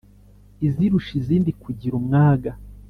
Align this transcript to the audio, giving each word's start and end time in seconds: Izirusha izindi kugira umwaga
Izirusha 0.67 1.11
izindi 1.21 1.49
kugira 1.63 1.93
umwaga 2.01 2.51